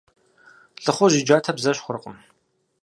ЛӀыхъужь 0.83 1.15
и 1.19 1.21
джатэ 1.25 1.51
бзэщхъуркъым. 1.57 2.15